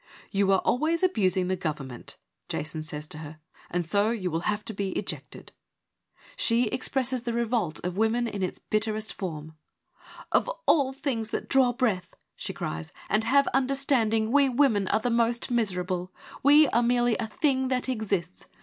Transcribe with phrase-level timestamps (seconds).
[0.31, 2.15] 'You are always abusing the gov ernment;'
[2.49, 3.37] Jason says to her,'
[3.69, 5.51] and so you will have to be ejected.'
[6.35, 9.55] She expresses the revolt of women in its bitterest form.'
[10.31, 15.11] Of all things that draw breath/ she cries,' and have understanding, we women are the
[15.11, 16.11] most miserable;
[16.41, 18.47] we are merely a thing that exists.